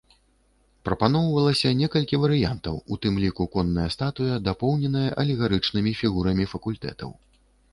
Прапаноўвалася 0.87 1.73
некалькі 1.81 2.19
варыянтаў, 2.23 2.79
у 2.95 2.97
тым 3.03 3.19
ліку 3.25 3.43
конная 3.57 3.85
статуя 3.97 4.41
дапоўненая 4.49 5.07
алегарычнымі 5.25 5.91
фігурамі 6.01 6.45
факультэтаў. 6.57 7.09